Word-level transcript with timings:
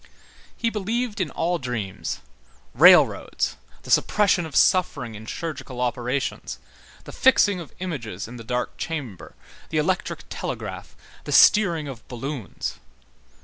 He 0.57 0.71
believed 0.71 1.21
in 1.21 1.29
all 1.29 1.59
dreams, 1.59 2.21
railroads, 2.73 3.55
the 3.83 3.91
suppression 3.91 4.47
of 4.47 4.55
suffering 4.55 5.13
in 5.13 5.27
chirurgical 5.27 5.79
operations, 5.79 6.57
the 7.03 7.11
fixing 7.11 7.59
of 7.59 7.71
images 7.77 8.27
in 8.27 8.37
the 8.37 8.43
dark 8.43 8.77
chamber, 8.77 9.35
the 9.69 9.77
electric 9.77 10.23
telegraph, 10.27 10.95
the 11.25 11.31
steering 11.31 11.87
of 11.87 12.07
balloons. 12.07 12.79